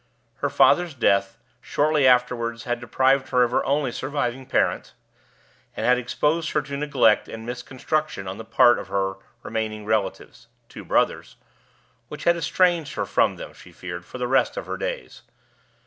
Her 0.37 0.49
father's 0.49 0.95
death, 0.95 1.37
shortly 1.61 2.07
afterward, 2.07 2.63
had 2.63 2.79
deprived 2.79 3.29
her 3.29 3.43
of 3.43 3.51
her 3.51 3.63
only 3.67 3.91
surviving 3.91 4.47
parent, 4.47 4.93
and 5.77 5.85
had 5.85 5.99
exposed 5.99 6.49
her 6.53 6.63
to 6.63 6.75
neglect 6.75 7.27
and 7.27 7.45
misconstruction 7.45 8.27
on 8.27 8.39
the 8.39 8.43
part 8.43 8.79
of 8.79 8.87
her 8.87 9.17
remaining 9.43 9.85
relatives 9.85 10.47
(two 10.69 10.83
brothers), 10.83 11.35
which 12.07 12.23
had 12.23 12.35
estranged 12.35 12.95
her 12.95 13.05
from 13.05 13.35
them, 13.35 13.53
she 13.53 13.71
feared, 13.71 14.03
for 14.03 14.17
the 14.17 14.27
rest 14.27 14.57
of 14.57 14.65
her 14.65 14.75
days. 14.75 15.21